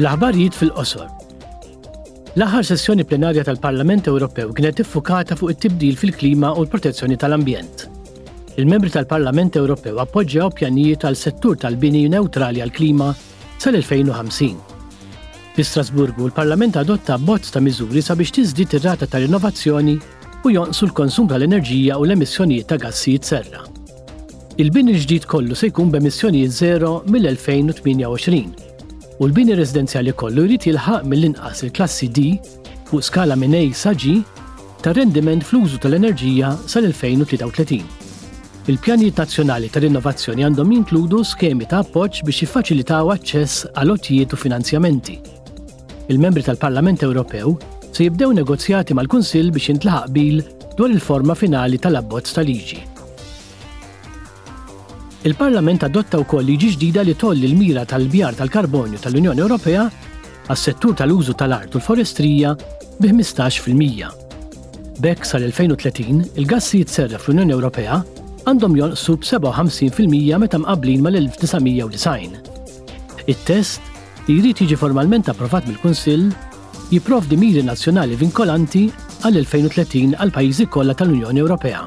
[0.00, 1.08] L-aħbarijiet fil-qosor.
[2.36, 7.90] L-aħħar sessjoni plenarja tal-Parlament Ewropew kienet iffukata fuq it-tibdil fil-klima u l-protezzjoni tal-ambjent.
[8.56, 13.10] Il-membri tal-Parlament Ewropew appoġġjaw pjanijiet għal settur tal-bini neutrali għal klima
[13.60, 14.56] sal-2050.
[15.58, 19.98] Fi Strasburgu, l-Parlament adotta bozz ta' miżuri sabiex tiżdid ir-rata tal-innovazzjoni
[20.48, 23.60] u jonqsu l-konsum tal-enerġija u l-emissjonijiet ta' gassijiet serra.
[24.56, 28.70] Il-bini ġdid kollu se jkun b'emissjonijiet zero mill-2028
[29.22, 32.22] u l-bini residenzjali kollu jrid jilħaq mill-inqas il-klassi D
[32.88, 34.16] fuq skala minn A sa G
[34.82, 37.78] ta' rendiment fl-użu tal-enerġija sal-2033.
[38.72, 45.18] Il-pjanijiet nazzjonali tal-innovazzjoni għandhom jinkludu skemi ta' appoġġ biex jiffaċilitaw aċċess għal otijiet u finanzjamenti.
[46.10, 47.54] Il-membri tal-Parlament Ewropew
[47.92, 50.42] se jibdew negozjati mal-Kunsill biex jintlaħaq bil
[50.74, 52.88] dwar il-forma finali tal-abbozz tal-liġi.
[55.22, 59.84] Il-Parlament adotta wkoll liġi ġdida li tolli l-mira tal-bjar tal-karbonju tal-Unjoni Ewropea
[60.50, 62.56] għas-settur tal-użu tal-art u l-forestrija
[62.98, 64.08] bi 15%.
[64.98, 68.00] Bekk sal-2030 il-gassi jitserra fl-Unjoni Ewropea
[68.50, 72.34] għandhom jonqsu b-57% meta mqablin mal-1990.
[73.30, 76.32] It-test li jrid jiġi formalment approvat mill-Kunsill
[76.90, 78.88] jipprovdi miri nazzjonali vinkolanti
[79.22, 81.86] għal-2030 għal pajjiżi kollha tal-Unjoni Ewropea.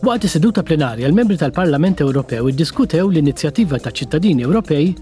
[0.00, 4.94] Waqt is-seduta plenarja, l-membri tal-Parlament Ewropew iddiskutew l-inizjattiva ta' ċittadini Ewropej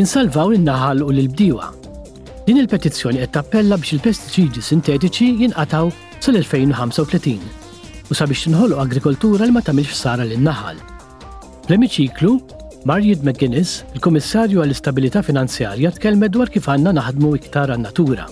[0.00, 1.66] insalvaw in-naħal u l bdiwa
[2.46, 5.92] Din il-petizzjoni qed tappella biex il-pestiċidi sintetiċi jinqataw
[6.24, 10.80] sal-2035 u sabiex tinħolu agrikoltura li ma tagħmilx sara lin-naħal.
[11.68, 12.40] fl
[12.88, 18.24] Marjid McGuinness, il-Kummissarju għall-Istabilità Finanzjarja, tkellmet dwar kif għandna naħdmu iktar għan-natura.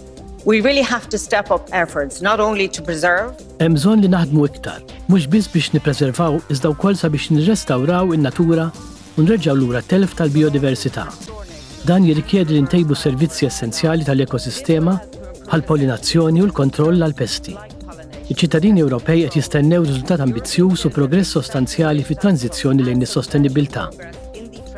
[0.48, 3.32] We really have to step up efforts, not only to preserve.
[3.60, 4.78] Hemm bżonn li naħdmu iktar,
[5.12, 8.70] mhux biss biex nipreservaw, iżda wkoll sabiex nirrestawraw in-natura
[9.18, 11.04] u l lura telf tal-biodiversità.
[11.84, 14.96] Dan jirrikjedi li ntejbu servizzi essenzjali tal-ekosistema
[15.52, 17.52] għal polinazzjoni u l-kontroll għal pesti.
[18.32, 23.84] Iċ-ċittadini Ewropej qed jistennew riżultat ambizzjuż u progress sostanzjali fit-tranzizzjoni lejn is-sostenibilità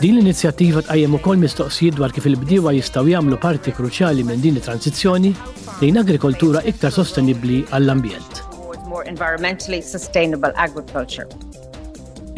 [0.00, 5.32] Din l-inizjattiva tqajjem ukoll mistoqsijiet dwar kif il-bdiewa jistgħu jagħmlu parti kruċjali minn din it-tranzizzjoni
[5.82, 8.40] lejn agrikoltura iktar sostenibbli għall-ambjent.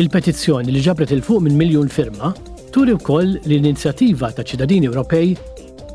[0.02, 2.32] Il-petizzjoni li ġabret il-fuq minn miljun firma
[2.74, 5.32] turi wkoll li l-inizjattiva ta' ċittadini Ewropej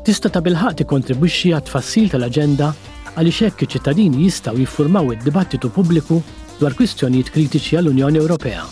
[0.08, 2.70] tista' ta' bilħaq tikkontribwixxi għat tfassil tal-aġenda
[3.12, 6.22] għaliex hekk iċ-ċittadini jistgħu jiffurmaw id-dibattitu pubbliku
[6.62, 8.68] dwar kwistjonijiet kritiċi għall-Unjoni Ewropea.